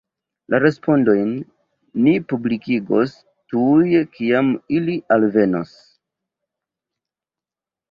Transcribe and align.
La 0.51 0.59
respondojn 0.61 1.33
ni 2.05 2.13
publikigos 2.33 3.13
tuj 3.53 4.01
kiam 4.17 4.51
ili 4.81 4.99
alvenos. 5.19 5.77